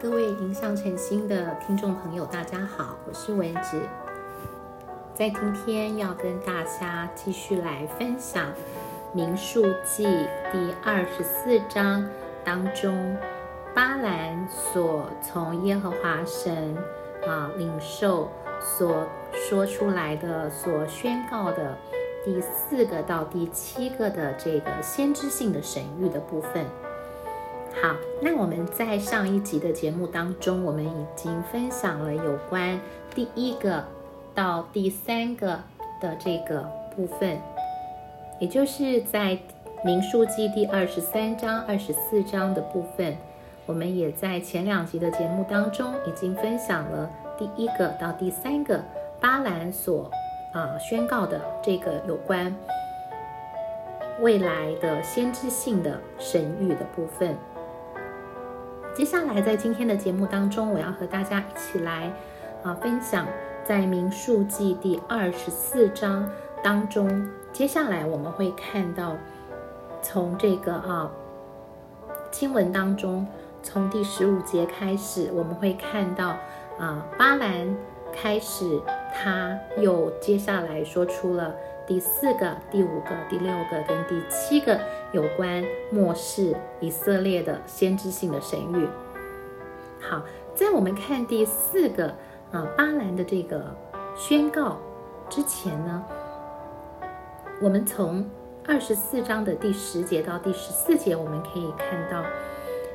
[0.00, 3.80] 各位迎向晨星的听众朋友，大家好，我是文子，
[5.12, 8.46] 在今天要跟大家继续来分享
[9.12, 10.06] 《民数记》
[10.52, 12.08] 第二十四章
[12.44, 13.16] 当中，
[13.74, 16.76] 巴兰所从耶和华神
[17.26, 18.30] 啊领受
[18.60, 21.76] 所说出来的、所宣告的
[22.24, 26.64] 第四个到第七个的这个先知性的神谕的部分。
[27.80, 32.78] 好，那我们在上一集的节目当中，我们已经分享了有关
[33.14, 33.84] 第一个
[34.34, 35.60] 到第三个
[36.00, 37.38] 的这个部分，
[38.40, 39.38] 也就是在
[39.84, 43.16] 民数记第二十三章、二十四章的部分。
[43.64, 48.82] 我们也在前两集的节目当中已经分享了第一个到第三个
[49.20, 50.10] 巴兰所
[50.52, 52.52] 啊宣告的这个有关
[54.20, 57.36] 未来的先知性的神谕的部分。
[58.98, 62.12] 接下来，在今天的节目当中，我要和大家一起来
[62.64, 63.24] 啊分享，
[63.62, 66.28] 在民数记第二十四章
[66.64, 69.14] 当中，接下来我们会看到，
[70.02, 71.08] 从这个啊
[72.32, 73.24] 经文当中，
[73.62, 76.36] 从第十五节开始，我们会看到
[76.76, 77.76] 啊巴兰
[78.12, 78.82] 开始，
[79.14, 81.54] 他又接下来说出了。
[81.88, 84.78] 第四个、第五个、第六个跟第七个
[85.10, 88.86] 有关末世以色列的先知性的神谕。
[89.98, 90.22] 好，
[90.54, 92.08] 在我们看第四个
[92.52, 93.74] 啊巴兰的这个
[94.14, 94.76] 宣告
[95.30, 96.04] 之前呢，
[97.58, 98.28] 我们从
[98.66, 102.22] 二十四章的第十节到第十四节，我们可以看到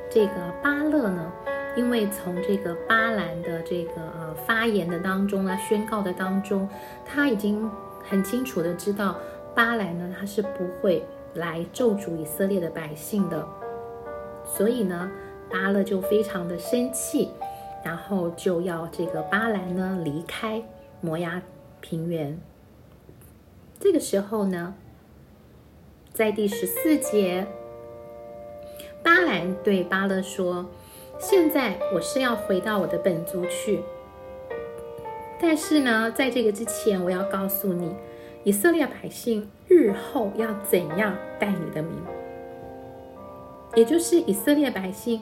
[0.08, 1.32] 这个巴勒呢，
[1.76, 6.68] 因为从这个巴兰的这个呃发言的当中啊，宣告的当中，
[7.04, 7.68] 他已经。
[8.08, 9.16] 很清楚的知道，
[9.54, 11.02] 巴兰呢，他是不会
[11.34, 13.46] 来咒诅以色列的百姓的，
[14.44, 15.10] 所以呢，
[15.50, 17.30] 巴勒就非常的生气，
[17.84, 20.62] 然后就要这个巴兰呢离开
[21.00, 21.42] 摩崖
[21.80, 22.38] 平原。
[23.80, 24.74] 这个时候呢，
[26.12, 27.46] 在第十四节，
[29.02, 30.66] 巴兰对巴勒说
[31.18, 33.82] ：“现在我是要回到我的本族去。”
[35.46, 37.94] 但是呢，在这个之前，我要告诉你，
[38.44, 41.92] 以色列百姓日后要怎样带你的名，
[43.76, 45.20] 也就是以色列百姓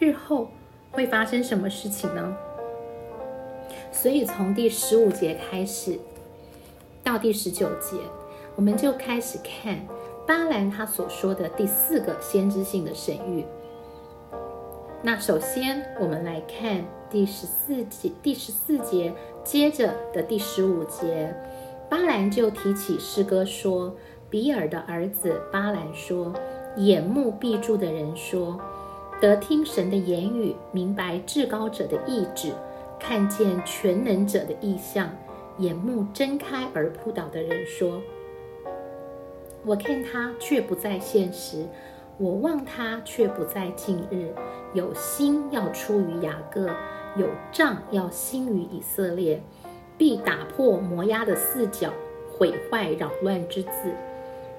[0.00, 0.50] 日后
[0.90, 2.36] 会发生什么事情呢？
[3.92, 5.96] 所以从第十五节开始
[7.04, 7.96] 到第十九节，
[8.56, 9.78] 我们就开始看
[10.26, 13.44] 巴兰他所说的第四个先知性的神谕。
[15.02, 19.14] 那首先，我们来看第十四节，第十四节。
[19.42, 21.34] 接着的第十五节，
[21.88, 23.96] 巴兰就提起诗歌说
[24.28, 26.34] ：“比尔的儿子巴兰说，
[26.76, 28.60] 眼目闭住的人说，
[29.18, 32.52] 得听神的言语，明白至高者的意志，
[32.98, 35.10] 看见全能者的意象，
[35.56, 38.02] 眼目睁开而扑倒的人说，
[39.64, 41.64] 我看他却不在现实，
[42.20, 44.30] 我望他却不在近日，
[44.74, 46.68] 有心要出于雅各。”
[47.16, 49.42] 有杖要兴于以色列，
[49.98, 51.92] 必打破摩押的四角，
[52.30, 53.70] 毁坏扰乱之子。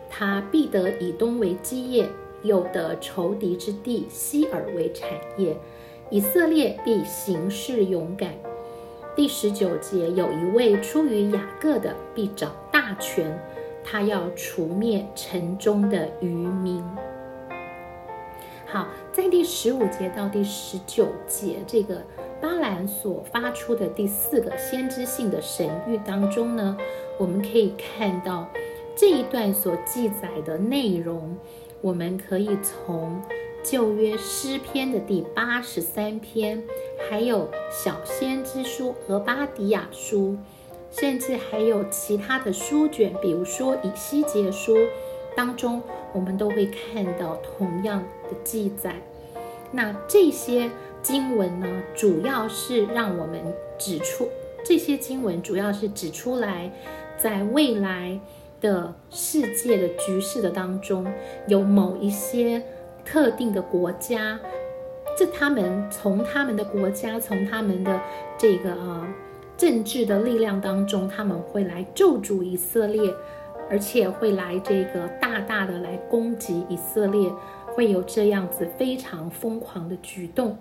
[0.09, 2.09] 他必得以东为基业，
[2.43, 5.07] 又得仇敌之地西尔为产
[5.37, 5.55] 业。
[6.09, 8.33] 以色列必行事勇敢。
[9.15, 13.39] 第十九节，有一位出于雅各的，必掌大权，
[13.81, 16.83] 他要除灭城中的渔民。
[18.71, 22.01] 好，在第十五节到第十九节这个。
[22.39, 26.75] 巴兰所发出的第四个先知性的神谕当中呢，
[27.19, 28.49] 我们可以看到
[28.95, 31.37] 这一段所记载的内容，
[31.81, 33.21] 我们可以从
[33.61, 36.63] 旧约诗篇的第八十三篇，
[37.07, 40.35] 还有小先知书和巴迪亚书，
[40.89, 44.75] 甚至还有其他的书卷，比如说以西结书
[45.35, 48.95] 当中，我们都会看到同样的记载。
[49.71, 50.71] 那这些。
[51.03, 53.41] 经文呢，主要是让我们
[53.75, 54.29] 指出
[54.63, 56.71] 这些经文，主要是指出来，
[57.17, 58.19] 在未来
[58.61, 61.11] 的世界的局势的当中，
[61.47, 62.61] 有某一些
[63.03, 64.39] 特定的国家，
[65.17, 67.99] 这他们从他们的国家，从他们的
[68.37, 69.07] 这个呃
[69.57, 73.11] 政治的力量当中，他们会来救助以色列，
[73.71, 77.27] 而且会来这个大大的来攻击以色列，
[77.75, 80.57] 会有这样子非常疯狂的举动。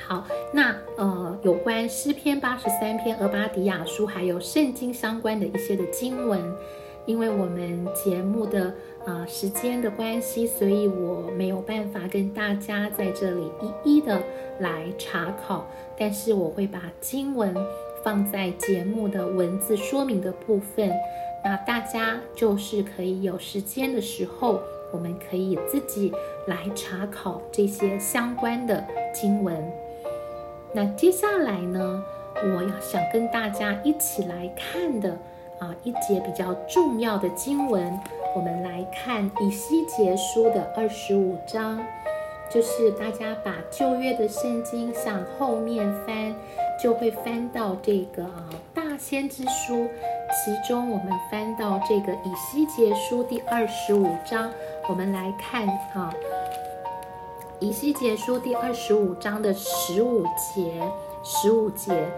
[0.00, 6.40] 好，那呃，有关诗篇八十三篇、俄巴底亚书，还有圣经相关的一些的经文，
[7.04, 8.72] 因为我们节目的
[9.04, 13.50] 啊时间的关系，所以我没有办法跟大家在这里
[13.84, 14.22] 一一的
[14.60, 15.66] 来查考，
[15.98, 17.54] 但是我会把经文
[18.02, 20.90] 放在节目的文字说明的部分，
[21.44, 24.60] 那大家就是可以有时间的时候，
[24.92, 26.12] 我们可以自己
[26.46, 29.72] 来查考这些相关的经文。
[30.72, 32.04] 那接下来呢，
[32.34, 35.16] 我要想跟大家一起来看的
[35.58, 37.98] 啊一节比较重要的经文，
[38.36, 41.80] 我们来看以西结书的二十五章，
[42.50, 46.34] 就是大家把旧约的圣经向后面翻，
[46.82, 49.88] 就会翻到这个啊大先知书，
[50.30, 54.50] 其中我们翻到这个以西结书第二十五章，
[54.88, 56.10] 我们来看啊。
[57.60, 60.82] 以西结书第二十五章的十五节，
[61.22, 62.08] 十五节，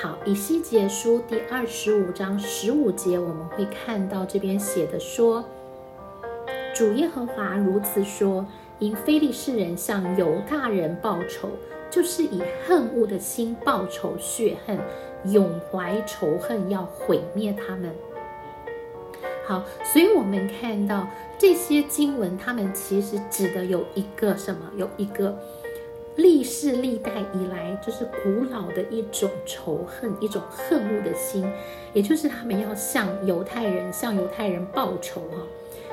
[0.00, 5.44] 好，以西结书第二十五章十五节，我们会看到这边写的说，
[6.72, 8.46] 主耶和华如此说：
[8.78, 11.48] 因非利士人向犹大人报仇，
[11.90, 14.78] 就是以恨恶的心报仇血恨，
[15.24, 17.90] 永怀仇恨，要毁灭他们。
[19.46, 21.08] 好，所以我们看到
[21.38, 24.70] 这些经文，他们其实指的有一个什么？
[24.76, 25.38] 有一个
[26.16, 31.46] 历世历代以来，就是古老的一种仇恨，一种恨恶的心，
[31.92, 35.36] 也就是他们要向犹太人，向犹太人报仇哈，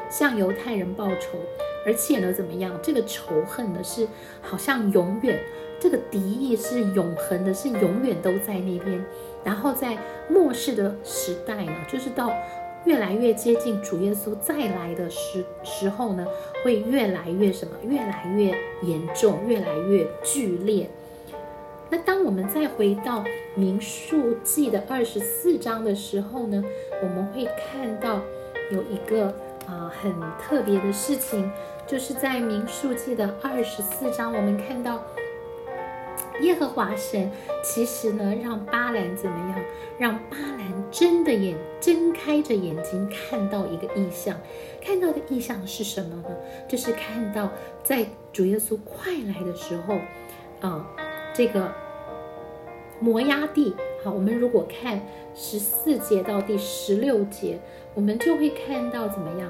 [0.10, 1.38] 向犹太人报仇，
[1.86, 2.72] 而且呢，怎么样？
[2.82, 4.08] 这个仇恨呢，是
[4.42, 5.38] 好像永远，
[5.78, 9.04] 这个敌意是永恒的，是永远都在那边。
[9.44, 9.98] 然后在
[10.30, 12.32] 末世的时代呢，就是到。
[12.86, 16.28] 越来越接近主耶稣再来的时时候呢，
[16.64, 17.74] 会越来越什么？
[17.88, 20.90] 越来越严重，越来越剧烈。
[21.90, 23.24] 那当我们再回到
[23.56, 26.64] 民数记的二十四章的时候呢，
[27.02, 28.20] 我们会看到
[28.72, 29.28] 有一个
[29.68, 31.50] 啊很特别的事情，
[31.88, 35.04] 就是在民数记的二十四章，我们看到。
[36.42, 37.30] 耶和华神
[37.64, 39.64] 其实呢，让巴兰怎么样？
[40.00, 44.36] 让巴兰睁的眼睁开着眼睛，看到一个意象。
[44.82, 46.24] 看到的意象是什么呢？
[46.68, 47.50] 就是看到
[47.84, 49.96] 在主耶稣快来的时候，
[50.60, 50.86] 啊，
[51.34, 51.72] 这个
[53.00, 53.76] 摩押地。
[54.04, 55.02] 好，我们如果看
[55.34, 57.60] 十四节到第十六节，
[57.94, 59.50] 我们就会看到怎么样？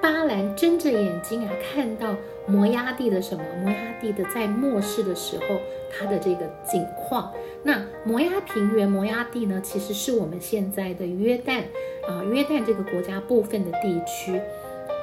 [0.00, 2.14] 巴兰睁着眼睛啊，看到
[2.46, 3.44] 摩崖地的什么？
[3.62, 5.60] 摩崖地的在末世的时候，
[5.90, 7.32] 它的这个景况。
[7.62, 11.62] 那摩崖平原、摩崖地呢，其实是我们现在的约旦
[12.08, 14.40] 啊，约旦这个国家部分的地区。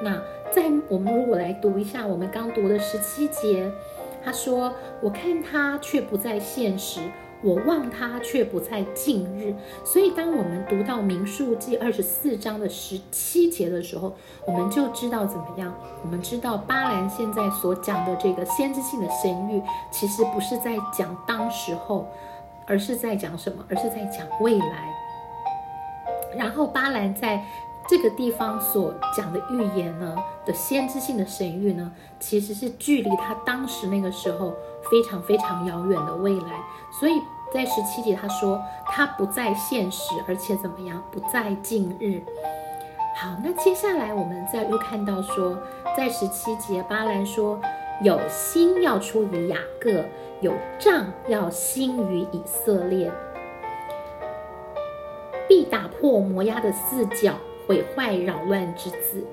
[0.03, 0.21] 那
[0.51, 3.71] 在我们如果来读一下我们刚读的十七节，
[4.23, 6.99] 他说：“我看他却不在现实。”
[7.41, 9.55] 我望他却不在近日，
[9.85, 14.13] 所以当我们读到民数记二十四章的十七节的时候，
[14.45, 15.73] 我们就知道怎么样。
[16.03, 22.07] 我们知道巴兰现在所讲的这个先知性的神谕，其实不是在讲当时候，
[22.65, 23.63] 而是在讲什么？
[23.69, 24.93] 而是在讲未来。
[26.35, 27.41] 然后巴兰在
[27.87, 30.13] 这个地方所讲的预言呢
[30.45, 31.89] 的先知性的神谕呢，
[32.19, 34.53] 其实是距离他当时那个时候。
[34.89, 36.59] 非常非常遥远的未来，
[36.91, 37.21] 所以
[37.53, 42.21] 在十七节他说他不在现实，而且怎么样不在近日。
[43.15, 45.57] 好，那接下来我们再又看到说，
[45.97, 47.59] 在十七节巴兰说
[48.01, 50.05] 有心要出于雅各，
[50.41, 53.11] 有杖要兴于以色列，
[55.47, 57.33] 必打破摩押的四角，
[57.67, 59.25] 毁坏扰乱之子。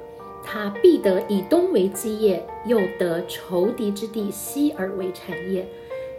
[0.49, 5.67] 他必得以东为基业，又得仇敌之地西而为产业。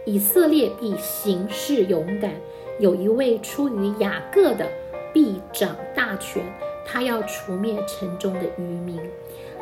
[0.04, 2.34] 以色列必行事勇敢，
[2.78, 4.66] 有一位出于雅各的
[5.14, 6.42] 必掌大权，
[6.84, 8.98] 他要除灭城中的渔民。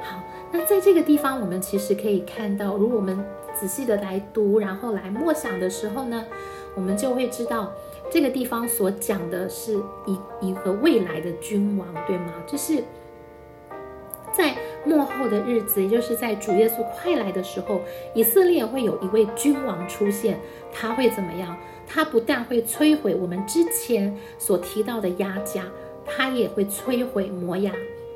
[0.02, 0.20] 好，
[0.52, 6.26] 那在这个地方，我们其实可以看到，如果我们仔细的来读，然后来默想的时候呢，
[6.74, 7.72] 我们就会知道，
[8.10, 12.32] 这个地方所讲的是一一个未来的君王，对吗？
[12.48, 12.82] 就是。
[14.36, 17.80] 在末后的日子，也就是在主耶稣快来的时候，
[18.14, 20.38] 以色列会有一位君王出现。
[20.72, 21.56] 他会怎么样？
[21.88, 25.64] 他不但会摧毁我们之前所提到的压家，
[26.04, 27.72] 他也会摧毁摩押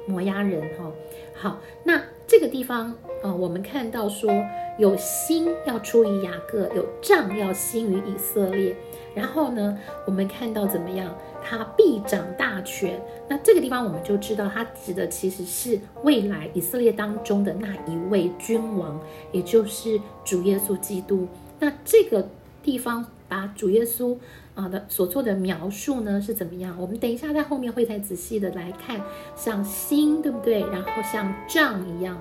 [0.07, 0.61] 摩押人。
[0.77, 0.93] 哈，
[1.35, 2.95] 好，那这个地方
[3.25, 4.31] 啊，我们看到说
[4.79, 8.77] 有心要出于雅各，有杖要兴于以色列。
[9.17, 11.13] 然后呢，我们看到怎么样？
[11.43, 19.01] 他必掌大权，那这个地方我们就知道，他指的其实是未来以色列当中的那一位君王，
[19.33, 21.27] 也就是主耶稣基督。
[21.59, 22.29] 那这个
[22.63, 24.17] 地方把主耶稣
[24.55, 26.77] 啊的所做的描述呢是怎么样？
[26.79, 29.01] 我们等一下在后面会再仔细的来看，
[29.37, 30.61] 像星对不对？
[30.61, 32.17] 然后像杖一样，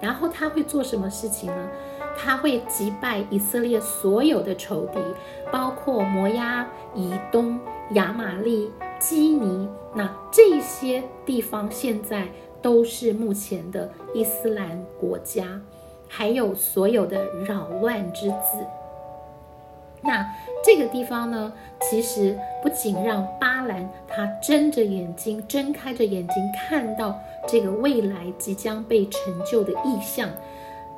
[0.00, 1.68] 然后他会做什么事情呢？
[2.16, 4.98] 他会击败以色列所有的仇敌，
[5.52, 7.58] 包括摩押、以东、
[7.92, 12.28] 亚玛利、基尼，那这些地方现在
[12.60, 15.60] 都是目前的伊斯兰国家，
[16.08, 18.66] 还有所有的扰乱之子。
[20.02, 20.26] 那
[20.64, 21.52] 这个地方呢，
[21.82, 30.28] 其实不仅让巴兰他睁着眼睛、睁开着眼睛看到这个未来即将被成就的意象，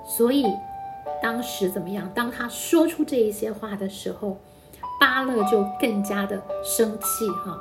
[0.05, 0.47] 所以。
[1.21, 2.11] 当时怎么样？
[2.13, 4.37] 当他说出这一些话的时候，
[4.99, 7.61] 巴勒就更加的生气哈。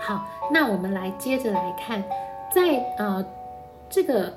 [0.00, 2.02] 好，那我们来接着来看，
[2.50, 3.22] 在呃
[3.90, 4.34] 这个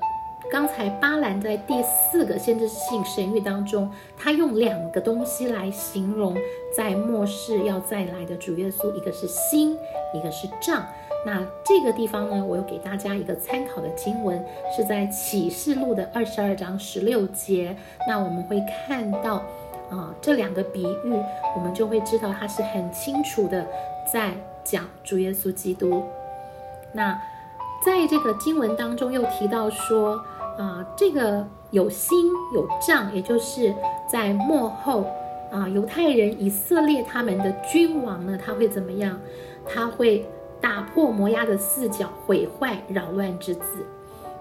[0.50, 6.36] 刚才巴兰在第四个限制性神谕当中，他用两个东西来形容
[6.76, 9.76] 在末世要再来的主耶稣，一个是心，
[10.14, 10.84] 一个是杖。
[11.24, 14.44] 那这个地方呢，我有给大家一个参考的经文，
[14.76, 17.74] 是在启示录的二十二章十六节。
[18.08, 19.36] 那我们会看到，
[19.88, 21.14] 啊，这两个比喻，
[21.56, 23.64] 我们就会知道它是很清楚的
[24.12, 24.32] 在
[24.64, 26.02] 讲主耶稣基督。
[26.92, 27.18] 那
[27.84, 30.22] 在这个经文当中又提到说，
[30.58, 33.74] 啊，这个有心有杖，也就是
[34.10, 35.04] 在幕后，
[35.50, 39.18] 啊，犹太人以色列他们的君王呢，他会怎么样？
[39.66, 40.26] 他会。
[40.62, 43.84] 打破摩押的四角，毁坏扰乱之子。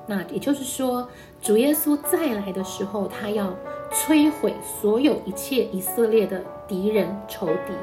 [0.05, 1.07] 那也就是说，
[1.41, 3.55] 主耶稣再来的时候，他要
[3.91, 7.73] 摧毁所有一切以色列的敌人仇敌。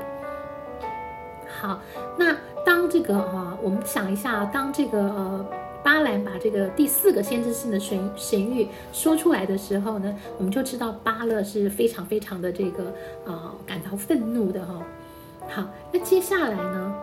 [1.61, 1.81] 好，
[2.17, 5.47] 那当这个啊，我们想一下，当这个呃
[5.83, 12.85] 巴兰把这个第四个先知性的神神谕说出来的时候呢，我们就知道巴勒是非常非常的这个
[13.27, 14.75] 啊感到愤怒的哈。
[15.49, 16.95] 好，那接下来呢？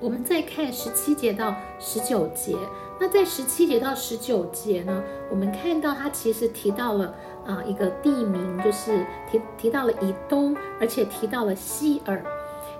[0.00, 2.56] 我们再看十七节到十九节，
[2.98, 7.14] 那在十七节到十九节呢，我们看到他其实提到了
[7.46, 12.24] 啊一个地名，就是提提到了以东，而且提到了希尔，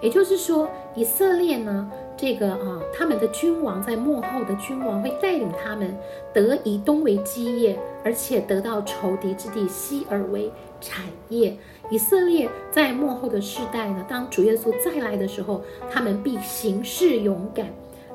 [0.00, 1.90] 也就是说以色列呢。
[2.16, 5.96] 这个啊，他们的君王在幕后的君王会带领他们
[6.34, 10.52] 得以东为基业，而且得到仇敌之地西尔为
[10.82, 11.56] 产业。
[11.88, 17.68] 以色列在幕后的世代呢，当主耶稣再来的时候，他们必行事勇敢，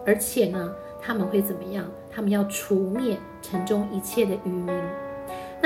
[0.06, 1.84] 而且呢，他们会怎么样？
[2.12, 5.05] 他们要除灭城中一切的渔民。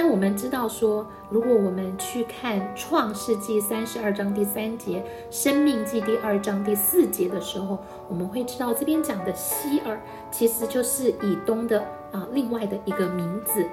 [0.01, 7.77] 那我们知道说，如果我们去看创世纪三十二章第三节、生命记第二章第四节的时候，
[8.07, 9.99] 我们会知道这边讲的希尔
[10.31, 11.81] 其实就是以东的
[12.13, 13.67] 啊另外的一个名字。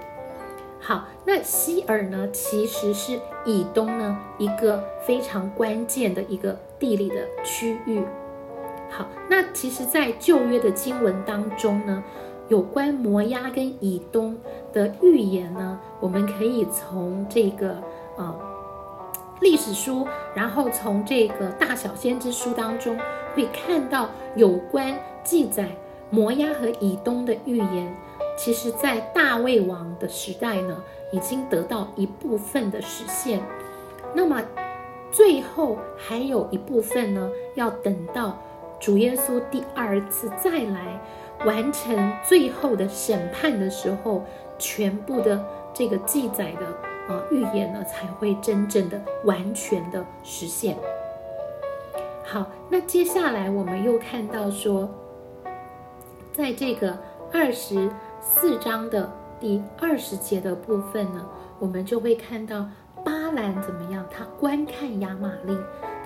[0.81, 8.03] 好，那希尔呢，其实是以东呢一个非常关键的一个地理的区域。
[8.91, 12.03] 好，那其实，在旧约的经文当中呢。
[12.49, 14.37] 有关摩押跟以东
[14.73, 17.71] 的预言呢，我们可以从这个
[18.17, 18.35] 啊
[19.41, 22.97] 历史书，然后从这个大小先知书当中，
[23.35, 25.69] 会看到有关记载
[26.09, 27.95] 摩押和以东的预言，
[28.39, 30.77] 其实在大卫王的时代呢，
[31.13, 33.43] 已经得到一部分的实现。
[34.15, 34.41] 那么
[35.11, 38.39] 最后还有一部分呢，要等到
[38.79, 41.01] 主耶稣第二次再来。
[41.45, 44.25] 完成最后的审判的时候，
[44.59, 46.67] 全部的这个记载的
[47.15, 50.77] 啊预言呢，才会真正的完全的实现。
[52.25, 54.89] 好，那接下来我们又看到说，
[56.33, 56.99] 在这个
[57.33, 57.89] 二十
[58.21, 61.29] 四章的第二十节的部分呢，
[61.61, 62.67] 我们就会看到
[63.37, 64.05] 兰怎么样？
[64.11, 65.57] 他观看亚玛利，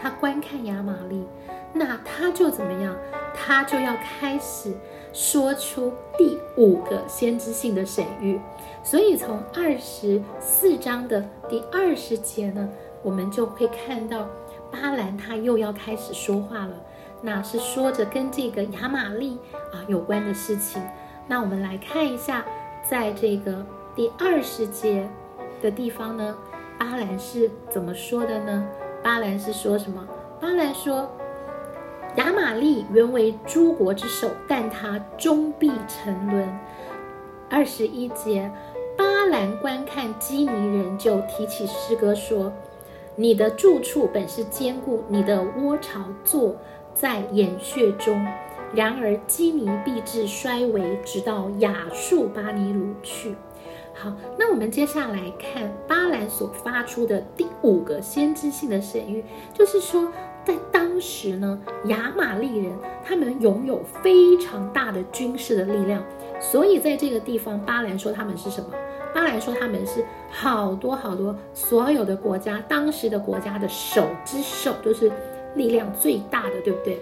[0.00, 1.26] 他观看亚玛利，
[1.72, 2.94] 那他就怎么样？
[3.34, 4.74] 他就要开始。
[5.12, 8.38] 说出第五个先知性的神谕，
[8.84, 12.68] 所以从二十四章的第二十节呢，
[13.02, 14.28] 我们就会看到
[14.70, 16.76] 巴兰他又要开始说话了，
[17.22, 19.36] 那是说着跟这个亚玛利
[19.72, 20.80] 啊有关的事情。
[21.26, 22.44] 那我们来看一下，
[22.88, 25.10] 在这个第二十节
[25.60, 26.38] 的地方呢，
[26.80, 28.66] 巴兰是怎么说的呢？
[29.02, 30.02] 巴兰是说什么？
[30.40, 31.06] 巴兰说。
[32.16, 36.48] 亚玛利原为诸国之首，但他终必沉沦。
[37.50, 38.50] 二十一节，
[38.96, 42.50] 巴兰观看基尼人，就提起诗歌说
[43.14, 46.56] ：“你的住处本是坚固，你的窝巢坐
[46.94, 48.26] 在岩穴中。
[48.72, 53.36] 然而基尼必至衰微，直到亚述巴尼鲁去。”
[54.02, 60.10] 好，那我们接下来看巴兰所发出的第五个先知性的神谕，就是说，
[60.42, 62.72] 在当时呢，亚玛利人
[63.04, 66.02] 他们拥有非常大的军事的力量，
[66.40, 68.70] 所以在这个地方，巴兰说他们是什么？
[69.12, 75.12] 巴兰说他们是好多好多所有的国家，当时的国家的首之首，就是
[75.56, 76.98] 力量最大的，对不对？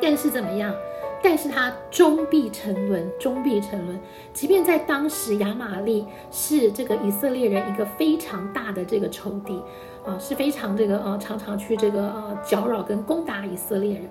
[0.00, 0.74] 但是怎么样？
[1.22, 3.98] 但是他终必沉沦，终必沉沦。
[4.32, 9.60] 即便在当时，亚玛利是这个以色列人一个非常大的这个仇敌，
[10.06, 14.08] 啊，是非常这个呃，常常去这个呃搅扰跟攻打以色列人。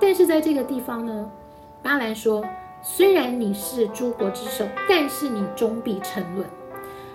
[0.00, 1.30] 但是在这个地方呢，
[1.82, 2.44] 巴兰说，
[2.82, 6.46] 虽然你是诸国之首，但是你终必沉沦。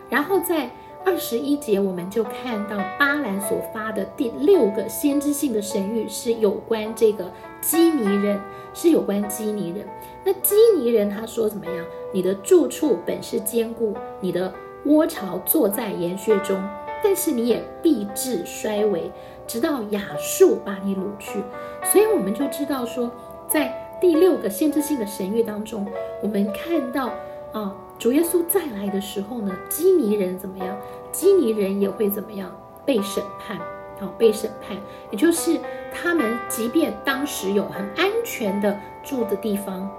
[0.09, 0.69] 然后在
[1.05, 7.31] 二十一节，我们就看到巴兰所发的第六个先知性的神谕，是有关这个
[7.61, 8.39] 基尼人。
[8.75, 9.87] 是有关基尼人，
[10.25, 11.85] 那基尼人他说怎么样？
[12.11, 14.51] 你的住处本是坚固，你的
[14.85, 16.59] 窝巢坐在岩穴中，
[17.03, 19.11] 但是你也必至衰微，
[19.45, 21.39] 直到亚述把你掳去。
[21.83, 23.11] 所以我们就知道说，
[23.47, 25.85] 在第六个限制性的神谕当中，
[26.23, 27.11] 我们看到
[27.51, 30.77] 啊，主耶稣再来的时候呢，基尼人怎么样？
[31.13, 32.53] 基尼人也会怎么样
[32.85, 33.57] 被审判？
[33.97, 34.75] 好，被审判，
[35.09, 35.57] 也就是。
[35.93, 39.89] 他们即便当时有很安全的住的地方，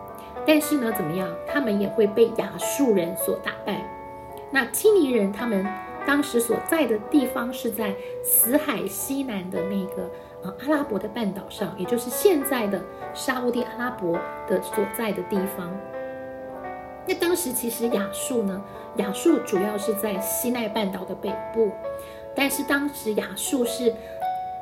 [0.46, 1.26] 但是呢，怎么样？
[1.46, 3.82] 他们也会被亚述人所打败。
[4.50, 5.66] 那基尼人他们
[6.04, 10.10] 当时所在的地方是在死海西南的那个
[10.42, 12.84] 呃阿拉伯的半岛上，也就是现在的
[13.14, 14.12] 沙地阿拉伯
[14.46, 15.74] 的所在的地方。
[17.06, 18.62] 那当时其实亚述呢，
[18.96, 21.70] 亚述主要是在西奈半岛的北部，
[22.34, 23.94] 但是当时亚述是。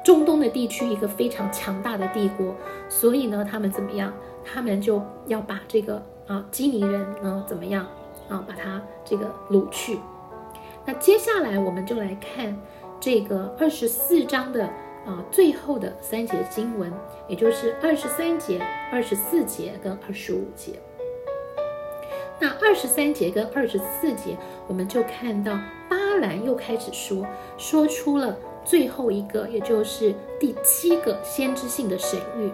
[0.05, 2.57] 中东的地区一个非常强大的帝国，
[2.89, 4.13] 所以呢，他们怎么样？
[4.45, 7.87] 他们就要把这个啊基尼人呢怎么样
[8.29, 10.01] 啊把他这个掳去。
[10.85, 12.61] 那接下来我们就来看
[12.99, 14.65] 这个二十四章的
[15.07, 16.93] 啊最后的三节经文，
[17.29, 20.81] 也就是二十三节、二十四节跟二十五节。
[22.43, 25.57] 那二十三节跟二十四节，我们就看到
[25.89, 27.25] 巴兰又开始说，
[27.57, 28.37] 说出了。
[28.65, 32.51] 最后一个，也就是第七个先知性的神谕。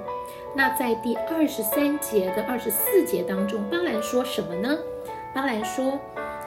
[0.54, 4.78] 那在第二十三节跟二十四节当中，巴兰说什么呢？
[5.34, 5.98] 巴兰说：“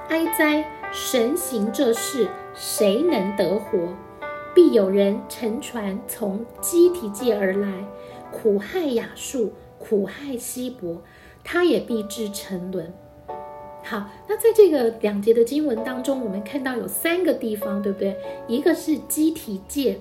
[0.09, 3.87] 哀哉，神行这事，谁能得活？
[4.53, 7.85] 必有人乘船从基提界而来，
[8.31, 11.01] 苦害亚述，苦害希伯，
[11.43, 12.93] 他也必至沉沦。”
[13.91, 18.15] 好，那在这个两节的经文当中，我们看到有三个地方，对不对？
[18.47, 19.99] 一个是基体界，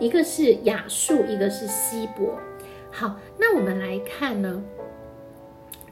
[0.00, 2.38] 一个是雅述，一个是希伯。
[2.90, 4.64] 好，那我们来看呢，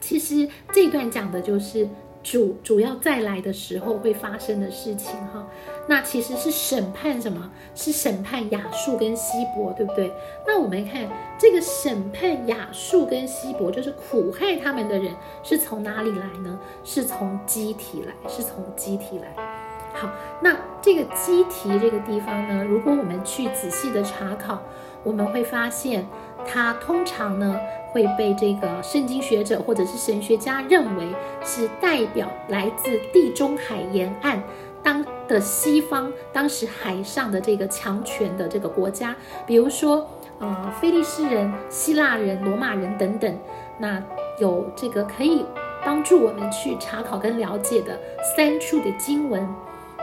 [0.00, 1.86] 其实这段讲的就是
[2.22, 5.46] 主主要再来的时候会发生的事情，哈。
[5.86, 7.50] 那其实是审判什么？
[7.74, 10.12] 是审判亚述跟希伯，对不对？
[10.46, 16.58] 那我们看这个审判亚述跟希伯，就是苦害他们的人，是从哪里来呢？
[16.84, 19.59] 是从机体来，是从机体来。
[19.92, 20.08] 好，
[20.40, 24.60] 那这个基体这个地方呢，如果我们去仔细的查考，
[25.02, 26.06] 我们会发现，
[26.46, 27.58] 它通常呢
[27.92, 31.08] 会被这个圣经学者或者是神学家认为
[31.44, 34.42] 是代表来自地中海沿岸。
[34.82, 39.14] 当的西方，当时海上的这个强权的这个国家，
[39.46, 43.38] 比如说，呃，菲利士人、希腊人、罗马人等等，
[43.76, 44.02] 那
[44.38, 45.44] 有这个可以
[45.84, 48.00] 帮助我们去查考跟了解的
[48.34, 49.46] 三处的经文，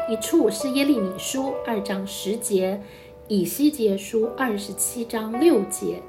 [0.10, 2.82] 一处是耶利米书二章十节，
[3.28, 6.02] 以西结书二十七章六节。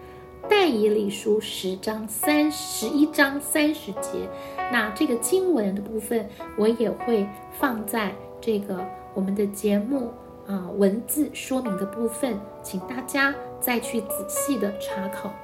[0.49, 4.29] 但以理书十章三十一章三十节，
[4.71, 10.13] 那这个经文的部分，我也会放在这个我们的节目
[10.47, 15.35] 啊文字说明的部分，请大家再去仔细的查考。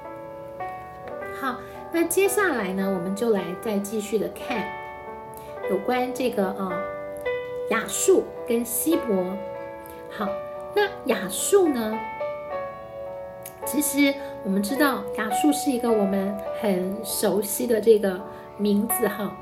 [1.39, 1.59] 好，
[1.91, 4.65] 那接下来呢，我们就来再继续的看
[5.69, 6.71] 有关这个啊
[7.69, 9.25] 雅述跟希伯。
[10.09, 10.27] 好，
[10.75, 11.97] 那雅述呢？
[13.65, 18.21] 其实我们知道雅述是一个我们很熟悉的这个
[18.57, 19.35] 名字哈，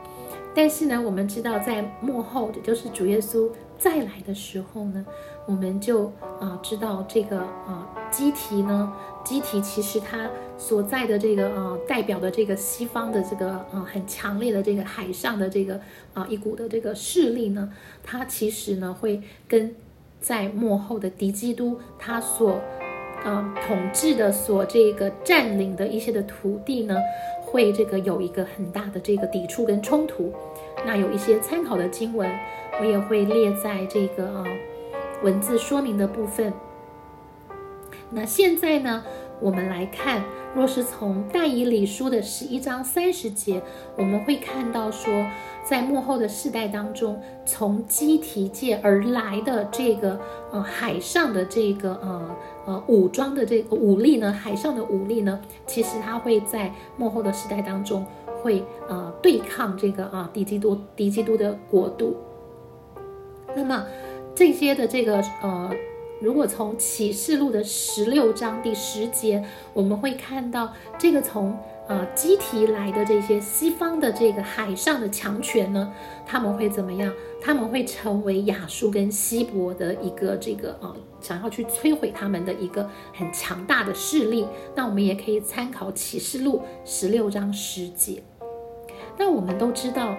[0.55, 5.05] 但是呢，我们知道在幕后的就是主耶稣再来的时候呢，
[5.45, 6.05] 我们就
[6.39, 15.79] 啊知道这个啊基提呢，基提其实它所在的这个呃代表的这个西方的这个呃很强烈的这个海上的这个
[16.13, 17.73] 啊一股的这个势力呢，
[18.03, 19.75] 它其实呢会跟
[20.21, 22.61] 在幕后的敌基督他所。
[23.23, 26.97] 啊，统治的所这个占领的一些的土地呢，
[27.41, 30.33] 会这个有一个很大的这个抵触跟冲突。
[30.85, 32.29] 那有一些参考的经文，
[32.81, 34.43] 我也会列在这个啊
[35.23, 36.51] 文字说明的部分。
[38.15, 39.03] 那现在呢，
[39.39, 40.23] 我们来看，
[40.55, 43.61] 若是从但以理书的十一章三十节，
[43.97, 45.25] 我们会看到说，
[45.67, 50.19] 在幕后的世代当中，从基提界而来的这个
[50.51, 52.35] 呃海上的这个呃
[52.67, 58.05] 呃武装的这个武力呢，海上的武力呢，其实它会在幕后的时代当中
[58.43, 62.15] 会呃对抗这个啊敌基督敌基督的国度。
[63.55, 63.85] 那么
[64.35, 65.71] 这些的这个呃。
[66.23, 71.53] 如果从启示录的十六章第十节，我们会看到这个从
[71.85, 75.91] 呃基提来的这些西方的这个海上的强权呢，
[76.25, 77.11] 他们会怎么样？
[77.41, 84.47] 他们会成为亚述跟希伯的一个这个呃想要去摧毁他们的一个很强大的势力。
[84.73, 88.23] 那我们也可以参考启示录十六章十节。
[89.17, 90.15] 那我们都知道，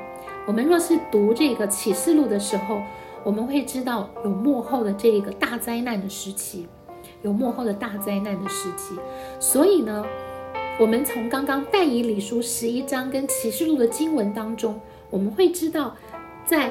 [0.47, 2.83] 我们若是读这个启示录的时候，
[3.25, 6.69] 我们会知道有幕后的这个大灾难的时期，
[7.23, 8.95] 有幕后的大灾难的时期，
[9.41, 10.05] 所以呢，
[10.79, 15.97] 我们从刚刚但以理书十一章跟启示录的经文当中，我们会知道，
[16.45, 16.71] 在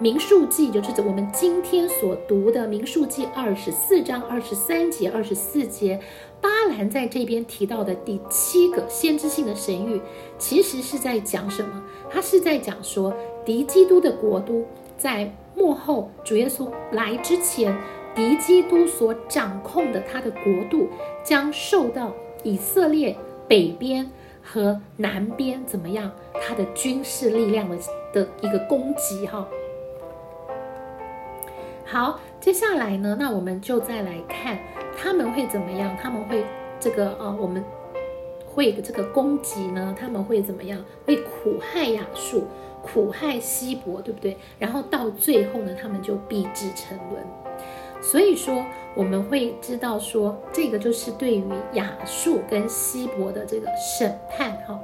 [0.00, 6.00] 民数记，就是我们今天所读的民数记二十四章二十三节、二十四节，
[6.40, 10.00] 巴兰在这边提到的第七个先知性的神谕，
[10.38, 11.84] 其实是在讲什么？
[12.10, 13.14] 他是在讲说，
[13.44, 14.64] 敌基督的国都
[14.96, 15.32] 在。
[15.58, 17.76] 幕后主耶稣来之前，
[18.14, 20.88] 敌基督所掌控的他的国度
[21.24, 22.12] 将受到
[22.44, 23.16] 以色列
[23.48, 24.08] 北边
[24.40, 26.10] 和南边怎么样？
[26.40, 27.76] 他的军事力量的
[28.12, 29.46] 的一个攻击哈。
[31.84, 34.58] 好，接下来呢，那我们就再来看
[34.96, 35.96] 他们会怎么样？
[36.00, 36.44] 他们会
[36.78, 37.64] 这个呃，我们
[38.46, 39.94] 会这个攻击呢？
[39.98, 40.82] 他们会怎么样？
[41.04, 42.44] 会苦害亚述。
[42.82, 44.36] 苦害稀薄，对不对？
[44.58, 47.22] 然后到最后呢，他们就必至沉沦。
[48.00, 48.64] 所以说，
[48.94, 54.52] 我们会知道说，这个就是对于亚述跟稀薄的这个审判。
[54.66, 54.80] 哈，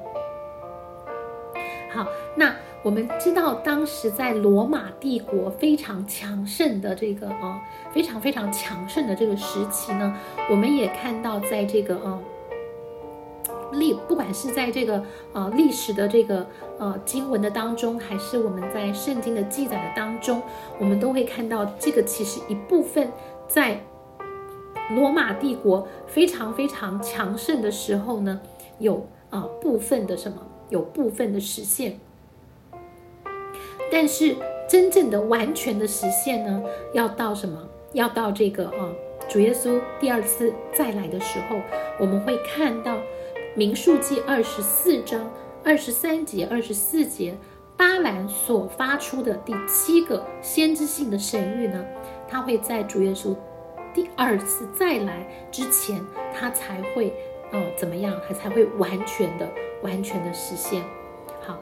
[1.93, 10.17] 好，那我们知道，当时在罗马帝国非常强盛的这个啊，非常非常强盛的这个时期呢，
[10.51, 12.19] 我们也看到，在这个啊。
[13.79, 16.47] 历不管是在这个呃历史的这个
[16.79, 20.43] 呃经文的当中，还是我们在圣经的记载的当中，
[20.79, 23.11] 我们都会看到这个其实一部分
[23.47, 23.81] 在
[24.91, 28.41] 罗马帝国非常非常强盛的时候呢，
[28.79, 31.99] 有啊部分的什么有部分的实现，
[33.91, 34.37] 但是
[34.69, 37.59] 真正的完全的实现呢，要到什么？
[37.93, 38.93] 要到这个啊
[39.29, 41.57] 主耶稣第二次再来的时候，
[41.99, 42.99] 我们会看到。
[43.57, 45.31] 民数记二十四章
[45.63, 47.37] 二十三节、二十四节，
[47.77, 51.85] 巴兰所发出的第七个先知性的神谕呢，
[52.29, 53.33] 他会在主耶稣
[53.95, 57.15] 第二次再来之前，他才会，
[57.53, 58.21] 呃，怎么样？
[58.27, 59.49] 他才会完全的、
[59.83, 60.83] 完全的实现。
[61.41, 61.61] 好，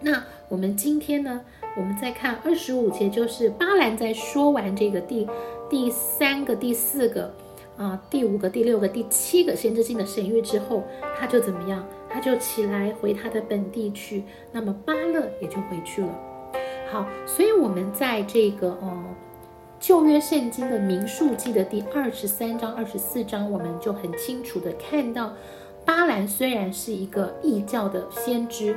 [0.00, 1.40] 那我们今天呢，
[1.76, 5.28] 我们再看二十五节，就是巴兰在说完这个第
[5.70, 7.32] 第三个、第四个。
[7.78, 10.82] 啊，第五个、第六个、第七个先知性的神谕之后，
[11.16, 11.86] 他就怎么样？
[12.10, 14.24] 他就起来回他的本地去。
[14.50, 16.08] 那么巴勒也就回去了。
[16.90, 19.04] 好，所以我们在这个呃
[19.78, 25.32] 旧约圣经的民数记的第二十三章、二十四章，我们就很清楚的看到，
[25.84, 28.76] 巴兰虽然是一个异教的先知、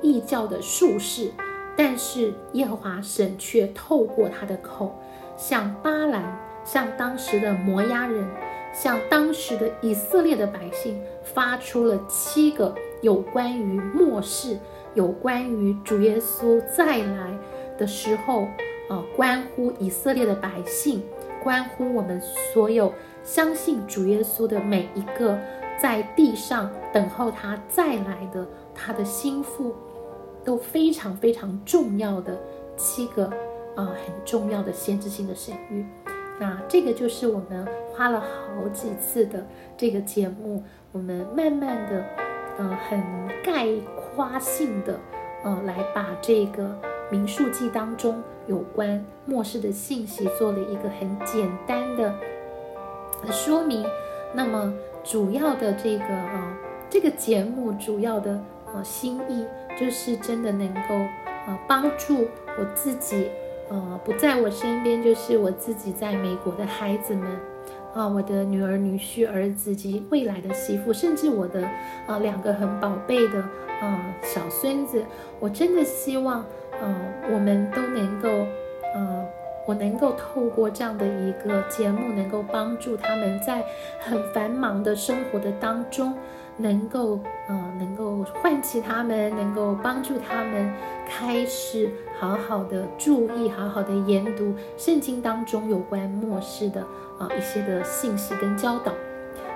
[0.00, 1.32] 异教的术士，
[1.76, 4.96] 但是耶和华神却透过他的口
[5.36, 6.48] 向巴兰。
[6.64, 8.26] 向当时的摩押人，
[8.72, 14.58] 向当时的以色列的百姓，发出了七个有关于末世、
[14.94, 17.36] 有关于主耶稣再来
[17.78, 18.42] 的时候，
[18.88, 21.02] 啊，关乎以色列的百姓，
[21.42, 22.20] 关乎我们
[22.52, 22.92] 所有
[23.24, 25.38] 相信主耶稣的每一个
[25.80, 29.74] 在地上等候他再来的他的心腹，
[30.44, 32.38] 都非常非常重要的
[32.76, 33.24] 七个
[33.74, 36.09] 啊，很重要的先知性的神谕。
[36.40, 42.02] 那这个就是我们花了好几次的这个节目，我们慢慢的，
[42.56, 42.98] 呃，很
[43.44, 44.98] 概括性的，
[45.44, 46.74] 呃，来把这个
[47.10, 52.14] 民数记当中有关末世的信息做了一个很简单的
[53.30, 53.84] 说明。
[54.32, 54.72] 那么
[55.04, 56.56] 主要的这个呃
[56.88, 59.44] 这个节目主要的呃心意，
[59.78, 60.94] 就是真的能够
[61.46, 62.26] 呃帮助
[62.58, 63.28] 我自己。
[63.70, 67.30] 呃，不在我身边，就是我自己在美国的孩子们，
[67.94, 71.62] 啊，我的女儿、女婿、儿子及未来的媳妇，甚至我的
[72.08, 73.38] 啊两个很宝贝的
[73.80, 75.04] 啊小孙子，
[75.38, 76.44] 我真的希望，
[76.82, 76.96] 嗯，
[77.32, 78.28] 我们都能够，
[78.96, 79.24] 嗯，
[79.68, 83.64] 我能够透过这样的一个节目，能够帮助他们在
[84.00, 86.12] 很繁忙的生活的当中。
[86.56, 90.72] 能够，呃，能够唤起他们，能够帮助他们
[91.08, 96.80] 开始好好的注意，好好的研读圣经当中有关末世的
[97.18, 98.92] 啊一些的信息跟教导。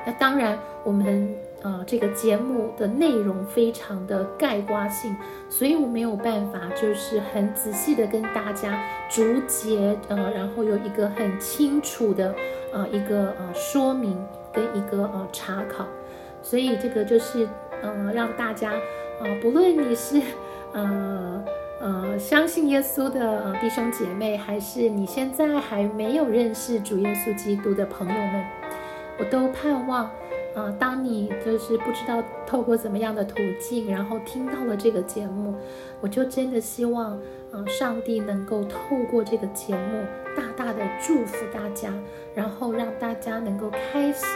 [0.06, 5.16] 那当然，我们啊这个节目的内容非常的概括性，
[5.48, 12.34] 所以我没有办法就是很仔细的跟大家逐节，呃，然后有一个很清楚的
[12.72, 15.86] 啊一个呃说明跟一个呃查考。
[16.44, 17.48] 所以这个就是，
[17.80, 18.70] 呃，让大家，
[19.18, 20.20] 呃，不论你是，
[20.74, 21.42] 呃，
[21.80, 28.44] 呃，相信耶稣的弟兄姐妹，还是你现在还没有认识主耶稣基督的朋友们，
[29.18, 30.04] 我都盼望，
[30.54, 35.54] 啊，当你就是不知道透过怎么样的途径，然后听到了这个节目，
[36.02, 37.18] 我就真的希望，
[37.54, 38.78] 嗯，上帝能够透
[39.10, 40.04] 过这个节目，
[40.36, 41.90] 大大的祝福大家，
[42.34, 44.26] 然后让大家能够开始。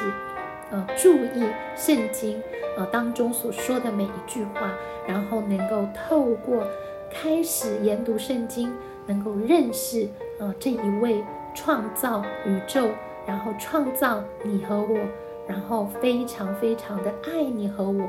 [0.70, 2.42] 呃，注意圣经
[2.76, 4.70] 呃当中所说的每一句话，
[5.06, 6.62] 然后能够透过
[7.10, 8.70] 开始研读圣经，
[9.06, 10.06] 能够认识
[10.38, 12.90] 呃这一位创造宇宙，
[13.26, 14.98] 然后创造你和我，
[15.46, 18.06] 然后非常非常的爱你和我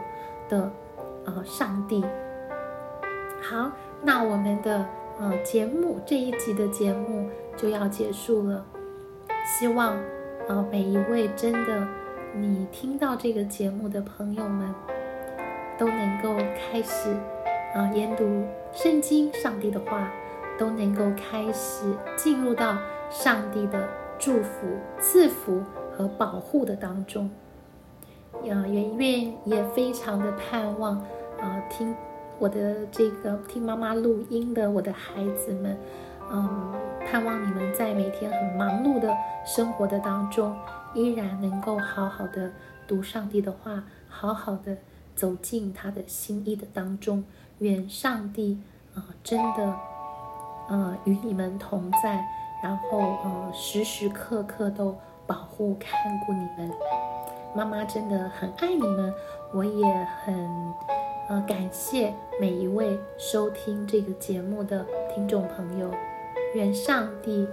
[0.50, 0.70] 的
[1.26, 2.04] 呃上帝。
[3.42, 4.86] 好，那我们的
[5.18, 8.66] 呃节目这一集的节目就要结束了，
[9.46, 9.98] 希望
[10.50, 11.99] 呃每一位真的。
[12.36, 14.74] 你听到这个节目的朋友们，
[15.80, 17.12] 都能够开始
[17.74, 20.12] 啊研读圣经，上帝的话，
[20.58, 22.78] 都能够开始进入到
[23.10, 23.88] 上帝的
[24.20, 24.68] 祝福、
[25.00, 27.30] 赐福和保护的当中。
[28.44, 30.98] 啊，圆圆也非常的盼望
[31.42, 31.96] 啊，听
[32.38, 35.76] 我的这个听妈妈录音的我的孩子们，
[36.32, 36.74] 嗯，
[37.08, 39.12] 盼望你们在每天很忙碌的
[39.44, 40.56] 生活的当中。
[40.94, 42.52] 依然能够好好的
[42.88, 44.78] 读上帝的话，好好的
[45.16, 47.24] 走进他的心意的当中。
[47.60, 48.58] 愿上帝
[48.96, 49.76] 啊，真的
[50.70, 52.26] 呃与你们同在，
[52.64, 54.98] 然后呃时时刻刻都
[55.28, 55.92] 保护看
[56.26, 56.72] 顾你们。
[57.56, 59.14] 妈妈真的很爱你们，
[59.54, 60.74] 我也很
[61.28, 65.94] 呃感谢每一位收听这个节目的听众朋友。
[66.56, 67.48] 愿上帝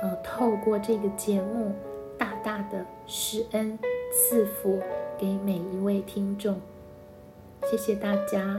[0.00, 1.74] 呃透过这个节目。
[2.42, 3.78] 大的施恩
[4.12, 4.80] 赐福
[5.18, 6.60] 给每一位听众，
[7.70, 8.58] 谢谢大家。